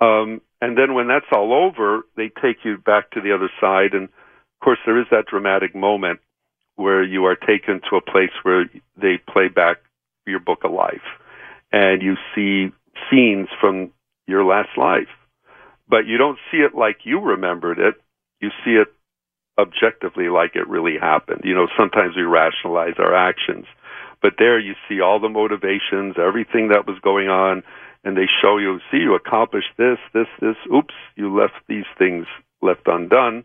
Um, 0.00 0.40
and 0.60 0.76
then 0.76 0.94
when 0.94 1.08
that's 1.08 1.26
all 1.32 1.52
over, 1.52 2.02
they 2.16 2.28
take 2.28 2.64
you 2.64 2.78
back 2.78 3.10
to 3.12 3.20
the 3.20 3.34
other 3.34 3.50
side. 3.60 3.94
And 3.94 4.04
of 4.04 4.64
course, 4.64 4.78
there 4.86 5.00
is 5.00 5.06
that 5.10 5.26
dramatic 5.26 5.74
moment 5.74 6.20
where 6.76 7.02
you 7.02 7.24
are 7.26 7.36
taken 7.36 7.80
to 7.90 7.96
a 7.96 8.00
place 8.00 8.30
where 8.42 8.66
they 8.96 9.18
play 9.32 9.48
back 9.48 9.78
your 10.26 10.40
book 10.40 10.60
of 10.64 10.72
life 10.72 11.02
and 11.72 12.02
you 12.02 12.14
see 12.34 12.72
scenes 13.10 13.48
from 13.60 13.90
your 14.26 14.44
last 14.44 14.70
life. 14.76 15.08
But 15.88 16.06
you 16.06 16.18
don't 16.18 16.38
see 16.50 16.58
it 16.58 16.74
like 16.74 16.98
you 17.04 17.20
remembered 17.20 17.78
it. 17.78 17.94
You 18.40 18.50
see 18.64 18.72
it 18.72 18.88
objectively 19.58 20.28
like 20.28 20.54
it 20.54 20.68
really 20.68 20.96
happened. 21.00 21.42
You 21.44 21.54
know, 21.54 21.66
sometimes 21.76 22.16
we 22.16 22.22
rationalize 22.22 22.94
our 22.98 23.14
actions. 23.14 23.66
But 24.22 24.34
there 24.38 24.58
you 24.58 24.74
see 24.88 25.00
all 25.00 25.20
the 25.20 25.28
motivations, 25.28 26.16
everything 26.18 26.68
that 26.68 26.86
was 26.86 26.98
going 27.02 27.28
on, 27.28 27.62
and 28.04 28.16
they 28.16 28.26
show 28.42 28.58
you, 28.58 28.78
see, 28.90 28.98
you 28.98 29.14
accomplished 29.14 29.74
this, 29.76 29.98
this, 30.14 30.26
this. 30.40 30.56
Oops, 30.72 30.94
you 31.16 31.34
left 31.36 31.54
these 31.68 31.86
things 31.98 32.26
left 32.62 32.86
undone. 32.86 33.44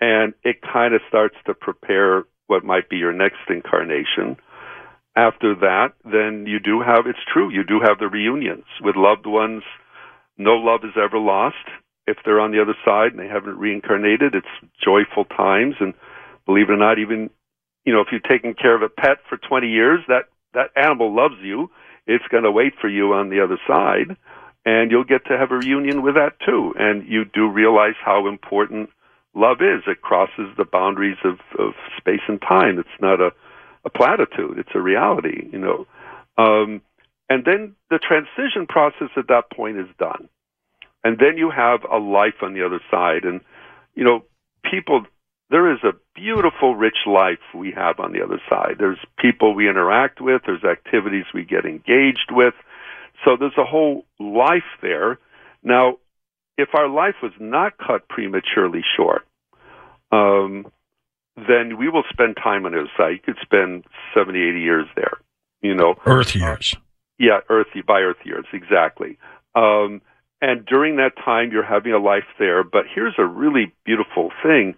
And 0.00 0.34
it 0.42 0.56
kind 0.60 0.94
of 0.94 1.00
starts 1.08 1.36
to 1.46 1.54
prepare 1.54 2.24
what 2.46 2.64
might 2.64 2.88
be 2.88 2.96
your 2.96 3.12
next 3.12 3.48
incarnation. 3.48 4.36
After 5.16 5.54
that, 5.54 5.92
then 6.04 6.44
you 6.46 6.58
do 6.58 6.80
have, 6.80 7.06
it's 7.06 7.18
true, 7.32 7.50
you 7.50 7.62
do 7.64 7.80
have 7.80 7.98
the 7.98 8.08
reunions 8.08 8.64
with 8.82 8.96
loved 8.96 9.26
ones. 9.26 9.62
No 10.36 10.54
love 10.56 10.80
is 10.82 10.96
ever 10.96 11.18
lost. 11.18 11.56
If 12.06 12.18
they're 12.24 12.40
on 12.40 12.52
the 12.52 12.60
other 12.60 12.76
side 12.84 13.12
and 13.12 13.18
they 13.18 13.28
haven't 13.28 13.58
reincarnated, 13.58 14.34
it's 14.34 14.72
joyful 14.82 15.24
times. 15.24 15.76
And 15.80 15.94
believe 16.46 16.68
it 16.68 16.72
or 16.72 16.76
not, 16.76 16.98
even, 16.98 17.30
you 17.84 17.92
know, 17.92 18.00
if 18.00 18.08
you've 18.12 18.22
taken 18.22 18.54
care 18.54 18.74
of 18.74 18.82
a 18.82 18.88
pet 18.88 19.18
for 19.28 19.38
20 19.38 19.68
years, 19.68 20.00
that, 20.08 20.24
that 20.52 20.70
animal 20.76 21.14
loves 21.14 21.36
you. 21.42 21.70
It's 22.06 22.26
going 22.30 22.44
to 22.44 22.52
wait 22.52 22.74
for 22.80 22.88
you 22.88 23.14
on 23.14 23.30
the 23.30 23.42
other 23.42 23.58
side. 23.66 24.16
And 24.66 24.90
you'll 24.90 25.04
get 25.04 25.26
to 25.26 25.38
have 25.38 25.50
a 25.50 25.56
reunion 25.56 26.02
with 26.02 26.14
that 26.14 26.40
too. 26.44 26.74
And 26.78 27.06
you 27.06 27.24
do 27.24 27.48
realize 27.48 27.96
how 28.04 28.28
important 28.28 28.90
love 29.34 29.58
is. 29.60 29.82
It 29.86 30.00
crosses 30.00 30.48
the 30.56 30.64
boundaries 30.64 31.18
of, 31.24 31.38
of 31.58 31.72
space 31.98 32.22
and 32.28 32.40
time. 32.40 32.78
It's 32.78 33.00
not 33.00 33.20
a, 33.20 33.30
a 33.84 33.90
platitude. 33.90 34.58
It's 34.58 34.74
a 34.74 34.80
reality, 34.80 35.48
you 35.52 35.58
know. 35.58 35.86
Um, 36.38 36.82
and 37.28 37.44
then 37.44 37.74
the 37.90 37.98
transition 37.98 38.66
process 38.66 39.08
at 39.16 39.28
that 39.28 39.50
point 39.50 39.78
is 39.78 39.86
done. 39.98 40.28
And 41.04 41.18
then 41.18 41.36
you 41.36 41.50
have 41.50 41.80
a 41.84 41.98
life 41.98 42.42
on 42.42 42.54
the 42.54 42.64
other 42.64 42.80
side. 42.90 43.24
And, 43.24 43.42
you 43.94 44.04
know, 44.04 44.24
people, 44.68 45.04
there 45.50 45.70
is 45.70 45.78
a 45.84 45.92
beautiful, 46.14 46.74
rich 46.74 47.06
life 47.06 47.38
we 47.54 47.72
have 47.76 48.00
on 48.00 48.12
the 48.12 48.22
other 48.22 48.40
side. 48.48 48.76
There's 48.78 48.98
people 49.18 49.54
we 49.54 49.68
interact 49.68 50.20
with, 50.20 50.42
there's 50.46 50.64
activities 50.64 51.26
we 51.34 51.44
get 51.44 51.66
engaged 51.66 52.30
with. 52.30 52.54
So 53.24 53.36
there's 53.38 53.58
a 53.58 53.64
whole 53.64 54.06
life 54.18 54.62
there. 54.80 55.18
Now, 55.62 55.98
if 56.56 56.70
our 56.74 56.88
life 56.88 57.16
was 57.22 57.32
not 57.38 57.74
cut 57.78 58.08
prematurely 58.08 58.82
short, 58.96 59.26
um, 60.10 60.66
then 61.36 61.76
we 61.78 61.88
will 61.88 62.04
spend 62.10 62.36
time 62.36 62.64
on 62.64 62.72
the 62.72 62.78
other 62.80 62.90
side. 62.96 63.12
You 63.12 63.34
could 63.34 63.42
spend 63.42 63.84
70, 64.16 64.40
80 64.40 64.60
years 64.60 64.86
there, 64.96 65.18
you 65.60 65.74
know. 65.74 65.96
Earth 66.06 66.34
years. 66.34 66.76
Yeah, 67.18 67.40
earthy, 67.48 67.82
by 67.82 68.00
Earth 68.00 68.24
years, 68.24 68.46
exactly. 68.52 69.18
Um, 69.54 70.00
and 70.40 70.66
during 70.66 70.96
that 70.96 71.12
time, 71.24 71.50
you're 71.52 71.64
having 71.64 71.92
a 71.92 71.98
life 71.98 72.28
there. 72.38 72.62
But 72.64 72.84
here's 72.92 73.14
a 73.18 73.24
really 73.24 73.72
beautiful 73.84 74.30
thing. 74.42 74.74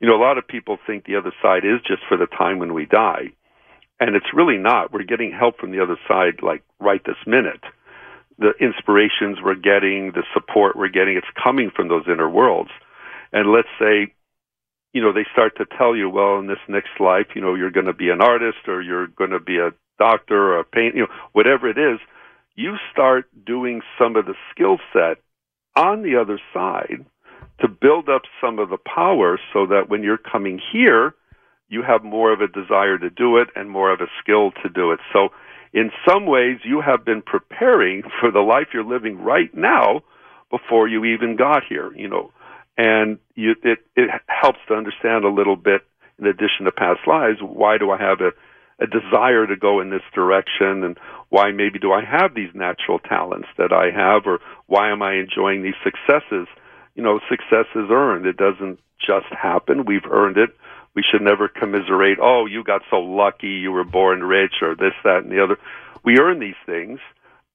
You 0.00 0.08
know, 0.08 0.16
a 0.16 0.22
lot 0.22 0.38
of 0.38 0.46
people 0.46 0.78
think 0.86 1.04
the 1.04 1.16
other 1.16 1.32
side 1.42 1.64
is 1.64 1.80
just 1.86 2.02
for 2.08 2.16
the 2.16 2.26
time 2.26 2.58
when 2.58 2.72
we 2.72 2.86
die. 2.86 3.32
And 4.00 4.14
it's 4.14 4.32
really 4.32 4.58
not. 4.58 4.92
We're 4.92 5.02
getting 5.02 5.32
help 5.32 5.58
from 5.58 5.72
the 5.72 5.82
other 5.82 5.98
side, 6.06 6.40
like 6.42 6.62
right 6.78 7.02
this 7.04 7.16
minute 7.26 7.64
the 8.38 8.52
inspirations 8.60 9.38
we're 9.42 9.56
getting, 9.56 10.12
the 10.12 10.22
support 10.32 10.76
we're 10.76 10.88
getting, 10.88 11.16
it's 11.16 11.26
coming 11.42 11.70
from 11.74 11.88
those 11.88 12.04
inner 12.06 12.30
worlds. 12.30 12.70
And 13.32 13.52
let's 13.52 13.68
say, 13.80 14.14
you 14.92 15.02
know, 15.02 15.12
they 15.12 15.26
start 15.32 15.56
to 15.58 15.66
tell 15.76 15.94
you, 15.94 16.08
well, 16.08 16.38
in 16.38 16.46
this 16.46 16.62
next 16.68 17.00
life, 17.00 17.26
you 17.34 17.42
know, 17.42 17.54
you're 17.54 17.72
going 17.72 17.86
to 17.86 17.92
be 17.92 18.10
an 18.10 18.22
artist 18.22 18.58
or 18.68 18.80
you're 18.80 19.08
going 19.08 19.30
to 19.30 19.40
be 19.40 19.58
a 19.58 19.72
doctor 19.98 20.54
or 20.54 20.60
a 20.60 20.64
paint, 20.64 20.94
you 20.94 21.02
know, 21.02 21.14
whatever 21.32 21.68
it 21.68 21.76
is, 21.76 21.98
you 22.58 22.74
start 22.90 23.26
doing 23.46 23.82
some 23.96 24.16
of 24.16 24.26
the 24.26 24.34
skill 24.50 24.78
set 24.92 25.18
on 25.76 26.02
the 26.02 26.16
other 26.20 26.40
side 26.52 27.06
to 27.60 27.68
build 27.68 28.08
up 28.08 28.22
some 28.40 28.58
of 28.58 28.68
the 28.68 28.78
power 28.78 29.38
so 29.52 29.66
that 29.66 29.88
when 29.88 30.02
you're 30.02 30.18
coming 30.18 30.60
here, 30.72 31.14
you 31.68 31.84
have 31.86 32.02
more 32.02 32.32
of 32.32 32.40
a 32.40 32.48
desire 32.48 32.98
to 32.98 33.10
do 33.10 33.36
it 33.36 33.48
and 33.54 33.70
more 33.70 33.92
of 33.92 34.00
a 34.00 34.08
skill 34.20 34.50
to 34.60 34.68
do 34.68 34.90
it. 34.90 34.98
So 35.12 35.28
in 35.72 35.92
some 36.06 36.26
ways 36.26 36.58
you 36.64 36.80
have 36.80 37.04
been 37.04 37.22
preparing 37.22 38.02
for 38.20 38.32
the 38.32 38.40
life 38.40 38.68
you're 38.74 38.82
living 38.82 39.22
right 39.22 39.54
now 39.54 40.00
before 40.50 40.88
you 40.88 41.04
even 41.04 41.36
got 41.36 41.62
here, 41.68 41.92
you 41.94 42.08
know. 42.08 42.32
And 42.76 43.18
you, 43.36 43.54
it, 43.62 43.78
it 43.94 44.10
helps 44.26 44.58
to 44.66 44.74
understand 44.74 45.24
a 45.24 45.30
little 45.30 45.56
bit, 45.56 45.82
in 46.18 46.26
addition 46.26 46.64
to 46.64 46.72
past 46.72 47.00
lives, 47.06 47.38
why 47.40 47.78
do 47.78 47.92
I 47.92 47.98
have 47.98 48.20
a, 48.20 48.30
a 48.80 48.86
desire 48.86 49.46
to 49.46 49.56
go 49.56 49.80
in 49.80 49.90
this 49.90 50.02
direction 50.14 50.84
and 50.84 50.98
why 51.30 51.50
maybe 51.50 51.78
do 51.78 51.92
I 51.92 52.04
have 52.04 52.34
these 52.34 52.54
natural 52.54 52.98
talents 52.98 53.48
that 53.58 53.72
I 53.72 53.90
have 53.90 54.26
or 54.26 54.40
why 54.66 54.90
am 54.90 55.02
I 55.02 55.14
enjoying 55.14 55.62
these 55.62 55.78
successes? 55.82 56.46
You 56.94 57.02
know, 57.02 57.20
success 57.28 57.66
is 57.74 57.90
earned. 57.90 58.26
It 58.26 58.36
doesn't 58.36 58.80
just 59.00 59.26
happen. 59.30 59.84
We've 59.84 60.06
earned 60.10 60.38
it 60.38 60.50
we 60.98 61.04
should 61.08 61.22
never 61.22 61.46
commiserate, 61.46 62.18
oh, 62.20 62.46
you 62.46 62.64
got 62.64 62.82
so 62.90 62.96
lucky, 62.96 63.46
you 63.46 63.70
were 63.70 63.84
born 63.84 64.20
rich, 64.24 64.54
or 64.62 64.74
this, 64.74 64.94
that, 65.04 65.18
and 65.22 65.30
the 65.30 65.40
other. 65.40 65.56
We 66.04 66.18
earn 66.18 66.40
these 66.40 66.58
things, 66.66 66.98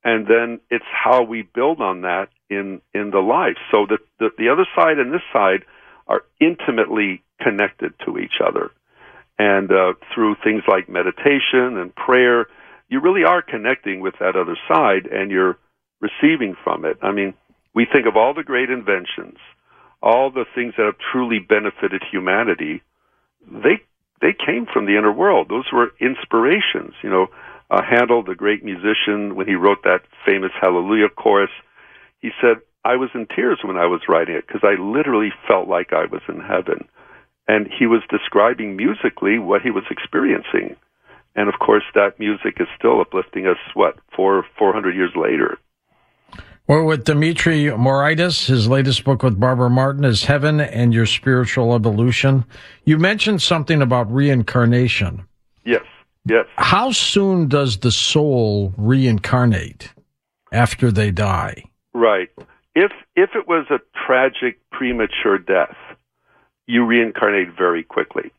and 0.02 0.26
then 0.28 0.62
it's 0.70 0.86
how 0.90 1.24
we 1.24 1.42
build 1.42 1.82
on 1.82 2.04
that 2.04 2.30
in 2.50 2.82
in 2.94 3.12
the 3.12 3.20
life. 3.20 3.58
So 3.70 3.86
the 3.86 3.98
the, 4.18 4.30
the 4.38 4.48
other 4.48 4.66
side 4.78 4.98
and 4.98 5.14
this 5.14 5.28
side 5.34 5.66
are 6.08 6.24
intimately 6.40 7.22
connected 7.42 7.94
to 8.06 8.18
each 8.18 8.40
other, 8.40 8.72
and 9.40 9.72
uh, 9.72 9.94
through 10.14 10.36
things 10.44 10.64
like 10.68 10.88
meditation 10.90 11.78
and 11.78 11.96
prayer, 11.96 12.48
you 12.90 13.00
really 13.02 13.24
are 13.24 13.42
connecting 13.42 14.00
with 14.00 14.16
that 14.20 14.36
other 14.36 14.58
side, 14.68 15.08
and 15.08 15.32
you're 15.32 15.58
receiving 16.02 16.56
from 16.64 16.86
it. 16.86 16.98
I 17.02 17.12
mean, 17.12 17.34
we 17.74 17.88
think 17.92 18.06
of 18.06 18.16
all 18.16 18.34
the 18.34 18.44
great 18.44 18.70
inventions, 18.70 19.38
all 20.02 20.30
the 20.30 20.46
things 20.54 20.74
that 20.78 20.86
have 20.86 20.98
truly 21.12 21.40
benefited 21.40 22.04
humanity 22.12 22.82
they 23.52 23.82
they 24.22 24.34
came 24.34 24.66
from 24.72 24.86
the 24.86 24.98
inner 24.98 25.12
world. 25.12 25.48
Those 25.50 25.66
were 25.74 25.92
inspirations. 26.00 26.94
You 27.04 27.10
know, 27.10 27.28
uh, 27.70 27.82
Handel, 27.84 28.24
the 28.24 28.36
great 28.36 28.64
musician, 28.64 29.36
when 29.36 29.48
he 29.48 29.56
wrote 29.56 29.84
that 29.84 30.02
famous 30.26 30.52
Hallelujah 30.62 31.10
chorus, 31.10 31.52
he 32.22 32.32
said, 32.42 32.62
"I 32.86 32.96
was 32.96 33.10
in 33.14 33.28
tears 33.28 33.60
when 33.64 33.78
I 33.78 33.88
was 33.88 34.02
writing 34.08 34.36
it 34.36 34.48
because 34.48 34.64
I 34.64 34.82
literally 34.82 35.34
felt 35.48 35.68
like 35.68 35.92
I 35.94 36.06
was 36.06 36.22
in 36.28 36.40
heaven." 36.40 36.88
And 37.48 37.68
he 37.78 37.88
was 37.88 38.02
describing 38.10 38.76
musically 38.76 39.38
what 39.38 39.62
he 39.62 39.72
was 39.72 39.84
experiencing. 39.90 40.76
And 41.36 41.50
of 41.50 41.56
course, 41.60 41.84
that 41.96 42.20
music 42.20 42.58
is 42.60 42.68
still 42.78 43.02
uplifting 43.02 43.48
us. 43.48 43.58
What 43.74 43.98
four 44.16 44.46
four 44.58 44.72
hundred 44.72 44.96
years 44.96 45.12
later? 45.16 45.58
We're 46.68 46.84
with 46.84 47.04
Dimitri 47.04 47.66
Moraitis. 47.66 48.46
His 48.48 48.70
latest 48.70 49.04
book 49.04 49.22
with 49.22 49.38
Barbara 49.38 49.70
Martin 49.70 50.06
is 50.06 50.24
Heaven 50.24 50.62
and 50.62 50.94
Your 50.94 51.06
Spiritual 51.06 51.76
Evolution. 51.76 52.46
You 52.86 52.98
mentioned 52.98 53.42
something 53.42 53.82
about 53.82 54.10
reincarnation. 54.14 55.28
Yes, 55.66 55.84
yes. 56.26 56.46
How 56.56 56.92
soon 56.92 57.50
does 57.50 57.80
the 57.80 57.92
soul 57.92 58.74
reincarnate 58.78 59.92
after 60.54 60.92
they 60.92 61.12
die? 61.12 61.64
Right. 61.94 62.30
If 62.76 62.92
if 63.16 63.32
it 63.36 63.48
was 63.48 63.66
a 63.70 63.80
tragic 64.08 64.60
premature 64.72 65.38
death, 65.38 65.76
you 66.68 66.86
reincarnate 66.86 67.58
very 67.58 67.84
quickly. 67.84 68.32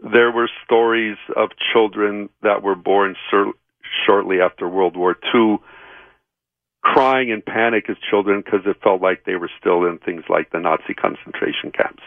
There 0.00 0.30
were 0.32 0.48
stories 0.64 1.16
of 1.36 1.50
children 1.72 2.28
that 2.42 2.62
were 2.62 2.74
born 2.74 3.14
sur- 3.30 3.52
shortly 4.06 4.40
after 4.40 4.68
World 4.68 4.96
War 4.96 5.16
II 5.34 5.58
crying 6.82 7.28
in 7.30 7.42
panic 7.42 7.88
as 7.88 7.96
children 8.10 8.42
because 8.44 8.66
it 8.66 8.76
felt 8.82 9.00
like 9.00 9.24
they 9.24 9.36
were 9.36 9.50
still 9.60 9.84
in 9.84 9.98
things 9.98 10.24
like 10.28 10.50
the 10.50 10.58
Nazi 10.58 10.94
concentration 10.94 11.70
camps. 11.70 12.02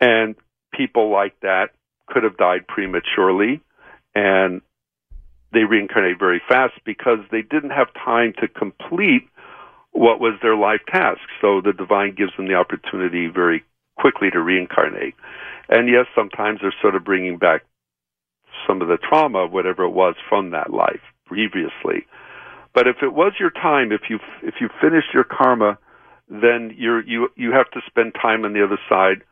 And 0.00 0.34
people 0.72 1.10
like 1.10 1.38
that 1.40 1.70
could 2.08 2.22
have 2.22 2.38
died 2.38 2.66
prematurely 2.66 3.60
and 4.14 4.62
they 5.52 5.64
reincarnate 5.64 6.18
very 6.18 6.40
fast 6.48 6.74
because 6.84 7.18
they 7.30 7.42
didn't 7.42 7.70
have 7.70 7.88
time 7.94 8.32
to 8.40 8.48
complete 8.48 9.28
what 9.92 10.20
was 10.20 10.34
their 10.42 10.56
life 10.56 10.80
task. 10.90 11.20
So 11.40 11.60
the 11.60 11.72
divine 11.72 12.14
gives 12.14 12.32
them 12.36 12.48
the 12.48 12.54
opportunity 12.54 13.26
very 13.26 13.64
quickly 13.98 14.30
to 14.30 14.40
reincarnate. 14.40 15.14
And 15.68 15.88
yes, 15.88 16.06
sometimes 16.14 16.60
they're 16.62 16.74
sort 16.80 16.94
of 16.94 17.04
bringing 17.04 17.36
back 17.36 17.62
some 18.66 18.80
of 18.80 18.88
the 18.88 18.98
trauma, 18.98 19.46
whatever 19.46 19.84
it 19.84 19.90
was 19.90 20.14
from 20.28 20.50
that 20.50 20.72
life 20.72 21.00
previously. 21.26 22.06
But 22.74 22.86
if 22.86 22.96
it 23.02 23.12
was 23.12 23.32
your 23.38 23.50
time, 23.50 23.92
if 23.92 24.02
you 24.08 24.18
if 24.42 24.54
you 24.60 24.68
finished 24.80 25.08
your 25.12 25.24
karma, 25.24 25.78
then 26.28 26.74
you're 26.76 27.02
you 27.04 27.28
you 27.36 27.52
have 27.52 27.70
to 27.72 27.80
spend 27.86 28.14
time 28.14 28.44
on 28.44 28.52
the 28.52 28.64
other 28.64 28.78
side 28.88 29.24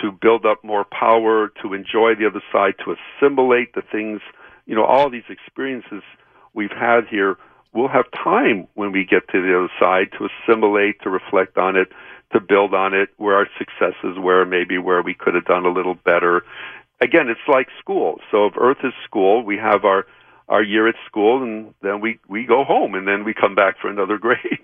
to 0.00 0.10
build 0.10 0.46
up 0.46 0.62
more 0.64 0.84
power, 0.84 1.50
to 1.62 1.74
enjoy 1.74 2.14
the 2.14 2.26
other 2.26 2.42
side, 2.52 2.74
to 2.84 2.94
assimilate 2.94 3.74
the 3.74 3.82
things, 3.92 4.20
you 4.64 4.74
know, 4.74 4.84
all 4.84 5.10
these 5.10 5.28
experiences 5.28 6.02
we've 6.54 6.70
had 6.70 7.00
here. 7.10 7.36
We'll 7.74 7.88
have 7.88 8.04
time 8.12 8.68
when 8.74 8.92
we 8.92 9.04
get 9.04 9.28
to 9.28 9.40
the 9.40 9.56
other 9.56 9.70
side 9.80 10.12
to 10.18 10.28
assimilate, 10.28 11.00
to 11.02 11.10
reflect 11.10 11.56
on 11.56 11.76
it, 11.76 11.88
to 12.32 12.40
build 12.40 12.74
on 12.74 12.94
it, 12.94 13.08
where 13.16 13.36
our 13.36 13.48
successes 13.58 14.18
were, 14.18 14.44
maybe 14.44 14.76
where 14.78 15.02
we 15.02 15.14
could 15.14 15.34
have 15.34 15.46
done 15.46 15.64
a 15.64 15.72
little 15.72 15.94
better. 15.94 16.42
Again, 17.00 17.28
it's 17.28 17.40
like 17.48 17.68
school. 17.80 18.20
So 18.30 18.46
if 18.46 18.54
Earth 18.58 18.78
is 18.84 18.92
school, 19.04 19.42
we 19.42 19.56
have 19.56 19.84
our 19.84 20.06
our 20.48 20.62
year 20.62 20.86
at 20.86 20.96
school, 21.06 21.42
and 21.42 21.72
then 21.82 22.00
we 22.00 22.18
we 22.28 22.44
go 22.44 22.62
home, 22.64 22.94
and 22.94 23.08
then 23.08 23.24
we 23.24 23.32
come 23.32 23.54
back 23.54 23.76
for 23.80 23.88
another 23.88 24.18
grade. 24.26 24.58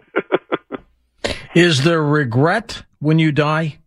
Is 1.54 1.84
there 1.84 2.02
regret 2.02 2.82
when 2.98 3.18
you 3.18 3.32
die? 3.32 3.78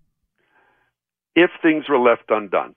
If 1.35 1.51
things 1.61 1.87
were 1.87 1.99
left 1.99 2.23
undone, 2.29 2.75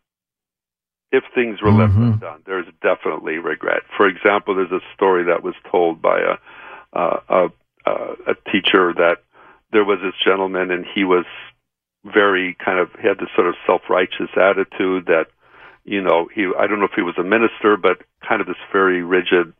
if 1.15 1.25
things 1.35 1.63
were 1.63 1.71
left 1.71 1.95
Mhm. 1.95 2.15
undone, 2.15 2.43
there's 2.45 2.67
definitely 2.83 3.39
regret. 3.39 3.85
For 3.97 4.07
example, 4.09 4.55
there's 4.55 4.73
a 4.73 4.81
story 4.95 5.23
that 5.25 5.43
was 5.43 5.55
told 5.71 6.03
by 6.03 6.19
a 6.21 6.37
uh, 6.93 7.21
a, 7.29 7.51
a, 7.87 8.17
a 8.29 8.35
teacher 8.53 8.93
that 8.93 9.19
there 9.73 9.85
was 9.85 10.01
this 10.01 10.15
gentleman, 10.25 10.71
and 10.71 10.87
he 10.87 11.05
was 11.05 11.25
very 12.05 12.55
kind 12.55 12.79
of 12.79 12.93
he 13.01 13.07
had 13.09 13.19
this 13.19 13.31
sort 13.35 13.49
of 13.49 13.55
self 13.67 13.89
righteous 13.89 14.31
attitude 14.37 15.07
that 15.07 15.29
you 15.85 16.01
know 16.01 16.29
he 16.35 16.47
I 16.59 16.67
don't 16.67 16.79
know 16.81 16.87
if 16.87 16.95
he 16.95 17.03
was 17.03 17.19
a 17.19 17.25
minister, 17.25 17.77
but 17.77 18.03
kind 18.29 18.41
of 18.41 18.47
this 18.47 18.63
very 18.73 19.03
rigid 19.03 19.53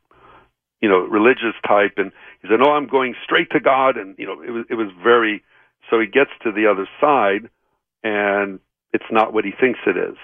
you 0.81 0.89
know 0.89 1.01
religious 1.01 1.55
type, 1.67 1.95
and 1.99 2.13
he 2.43 2.49
said, 2.49 2.61
"No, 2.61 2.73
I'm 2.73 2.87
going 2.87 3.15
straight 3.23 3.51
to 3.51 3.61
God," 3.61 3.97
and 3.97 4.17
you 4.19 4.27
know 4.27 4.43
it 4.43 4.51
was 4.51 4.65
it 4.71 4.75
was 4.75 4.91
very 5.03 5.43
so 5.91 6.01
he 6.01 6.07
gets 6.07 6.31
to 6.43 6.51
the 6.53 6.67
other 6.67 6.89
side, 7.01 7.49
and 8.03 8.59
it's 8.93 9.11
not 9.11 9.33
what 9.33 9.45
he 9.45 9.53
thinks 9.53 9.81
it 9.87 9.97
is. 9.97 10.17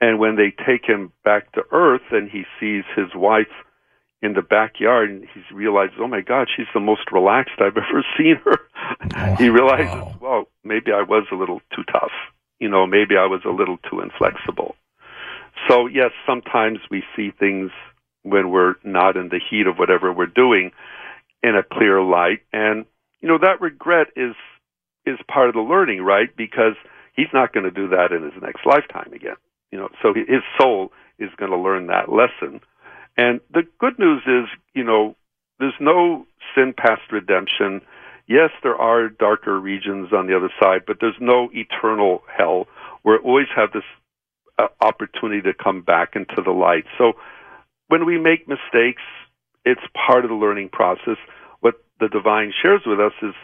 And 0.00 0.18
when 0.18 0.36
they 0.36 0.52
take 0.66 0.84
him 0.84 1.12
back 1.24 1.52
to 1.52 1.62
Earth 1.70 2.02
and 2.10 2.28
he 2.30 2.44
sees 2.60 2.84
his 2.96 3.14
wife 3.14 3.52
in 4.22 4.32
the 4.32 4.42
backyard 4.42 5.10
and 5.10 5.26
he 5.32 5.54
realizes, 5.54 5.96
oh 6.00 6.08
my 6.08 6.20
God, 6.20 6.48
she's 6.54 6.66
the 6.74 6.80
most 6.80 7.12
relaxed 7.12 7.60
I've 7.60 7.76
ever 7.76 8.04
seen 8.16 8.36
her. 8.44 8.58
Oh, 9.16 9.34
he 9.36 9.50
realizes, 9.50 10.16
well, 10.20 10.48
maybe 10.64 10.92
I 10.92 11.02
was 11.02 11.26
a 11.30 11.36
little 11.36 11.60
too 11.74 11.84
tough. 11.92 12.12
You 12.58 12.68
know, 12.68 12.86
maybe 12.86 13.16
I 13.16 13.26
was 13.26 13.42
a 13.44 13.50
little 13.50 13.78
too 13.90 14.00
inflexible. 14.00 14.76
So 15.68 15.86
yes, 15.86 16.10
sometimes 16.26 16.78
we 16.90 17.02
see 17.16 17.30
things 17.38 17.70
when 18.22 18.50
we're 18.50 18.74
not 18.82 19.16
in 19.16 19.28
the 19.28 19.40
heat 19.50 19.66
of 19.66 19.76
whatever 19.76 20.12
we're 20.12 20.26
doing 20.26 20.72
in 21.42 21.54
a 21.56 21.62
clear 21.62 22.00
light. 22.02 22.40
And, 22.52 22.86
you 23.20 23.28
know, 23.28 23.38
that 23.38 23.60
regret 23.60 24.08
is 24.16 24.34
is 25.06 25.18
part 25.28 25.48
of 25.48 25.54
the 25.54 25.60
learning, 25.60 26.00
right? 26.00 26.34
Because 26.34 26.74
he's 27.14 27.28
not 27.34 27.52
going 27.52 27.64
to 27.64 27.70
do 27.70 27.88
that 27.88 28.12
in 28.12 28.22
his 28.22 28.32
next 28.40 28.64
lifetime 28.64 29.12
again. 29.12 29.36
You 29.74 29.80
know, 29.80 29.88
so 30.02 30.14
his 30.14 30.44
soul 30.56 30.92
is 31.18 31.30
going 31.36 31.50
to 31.50 31.58
learn 31.58 31.88
that 31.88 32.08
lesson. 32.08 32.60
And 33.16 33.40
the 33.52 33.64
good 33.80 33.98
news 33.98 34.22
is, 34.24 34.48
you 34.72 34.84
know, 34.84 35.16
there's 35.58 35.74
no 35.80 36.28
sin 36.54 36.74
past 36.78 37.02
redemption. 37.10 37.80
Yes, 38.28 38.50
there 38.62 38.76
are 38.76 39.08
darker 39.08 39.58
regions 39.58 40.12
on 40.12 40.28
the 40.28 40.36
other 40.36 40.50
side, 40.62 40.82
but 40.86 40.98
there's 41.00 41.18
no 41.20 41.50
eternal 41.52 42.22
hell. 42.38 42.68
We 43.04 43.16
always 43.16 43.48
have 43.56 43.72
this 43.72 43.82
uh, 44.60 44.68
opportunity 44.80 45.42
to 45.42 45.52
come 45.52 45.82
back 45.82 46.14
into 46.14 46.40
the 46.40 46.52
light. 46.52 46.84
So 46.96 47.14
when 47.88 48.06
we 48.06 48.16
make 48.16 48.46
mistakes, 48.46 49.02
it's 49.64 49.82
part 50.06 50.24
of 50.24 50.28
the 50.28 50.36
learning 50.36 50.68
process. 50.68 51.16
What 51.58 51.82
the 51.98 52.06
divine 52.06 52.52
shares 52.62 52.82
with 52.86 53.00
us 53.00 53.14
is 53.22 53.34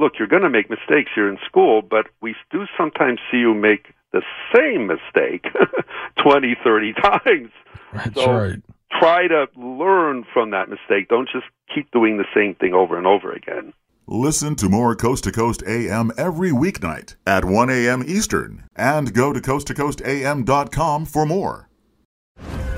look, 0.00 0.14
you're 0.18 0.26
going 0.26 0.42
to 0.42 0.50
make 0.50 0.68
mistakes 0.68 1.12
here 1.14 1.28
in 1.28 1.38
school, 1.46 1.80
but 1.80 2.06
we 2.20 2.34
do 2.50 2.64
sometimes 2.76 3.20
see 3.30 3.38
you 3.38 3.54
make 3.54 3.94
the 4.12 4.22
same 4.54 4.86
mistake 4.86 5.46
20, 6.22 6.56
30 6.62 6.92
times. 6.94 7.50
That's 7.92 8.14
so 8.14 8.32
right. 8.32 8.62
try 8.98 9.28
to 9.28 9.46
learn 9.56 10.24
from 10.32 10.50
that 10.50 10.68
mistake. 10.68 11.08
Don't 11.08 11.28
just 11.32 11.46
keep 11.74 11.90
doing 11.92 12.16
the 12.18 12.26
same 12.34 12.54
thing 12.54 12.74
over 12.74 12.96
and 12.98 13.06
over 13.06 13.32
again. 13.32 13.72
Listen 14.06 14.56
to 14.56 14.68
more 14.68 14.96
Coast 14.96 15.22
to 15.24 15.32
Coast 15.32 15.62
AM 15.68 16.10
every 16.18 16.50
weeknight 16.50 17.14
at 17.26 17.44
1 17.44 17.70
a.m. 17.70 18.02
Eastern 18.06 18.64
and 18.74 19.14
go 19.14 19.32
to 19.32 19.40
coasttocoastam.com 19.40 21.04
for 21.06 21.24
more. 21.24 21.69